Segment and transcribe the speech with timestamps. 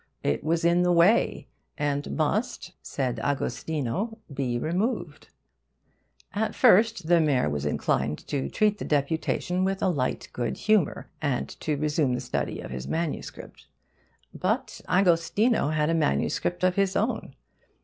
[0.23, 1.45] It was in the way,
[1.77, 5.27] and must (said Agostino) be removed.
[6.33, 11.11] At first the mayor was inclined to treat the deputation with a light good humour,
[11.21, 13.31] and to resume the study of his MS.
[14.33, 16.41] But Agostino had a MS.
[16.63, 17.35] of his own.